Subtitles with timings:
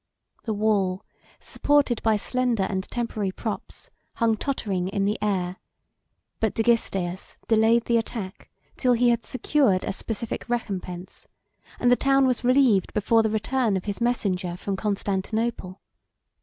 [0.45, 1.05] The wall,
[1.39, 5.57] supported by slender and temporary props, hung tottering in the air;
[6.39, 11.27] but Dagisteus delayed the attack till he had secured a specific recompense;
[11.79, 15.81] and the town was relieved before the return of his messenger from Constantinople.